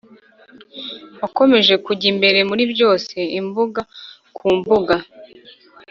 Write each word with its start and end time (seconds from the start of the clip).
wakomeje 1.19 1.73
kujya 1.85 2.07
imbere 2.13 2.39
muri 2.49 2.63
byose, 2.73 3.17
imbuga 3.39 3.81
ku 4.35 4.45
mbuga. 4.57 4.95